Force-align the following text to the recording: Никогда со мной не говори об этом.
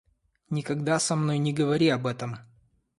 Никогда 0.49 0.97
со 0.99 1.15
мной 1.15 1.37
не 1.37 1.53
говори 1.53 1.87
об 1.89 2.07
этом. 2.07 2.39